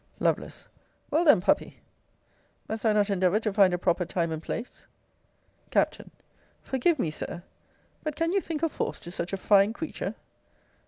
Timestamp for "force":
8.71-8.99